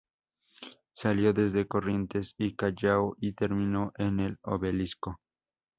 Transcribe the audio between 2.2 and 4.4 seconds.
y Callao y terminó en el